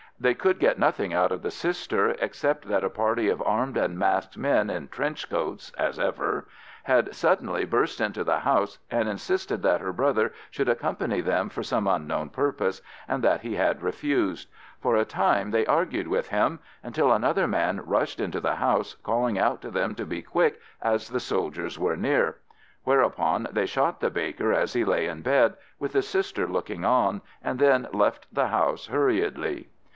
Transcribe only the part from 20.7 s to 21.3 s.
as the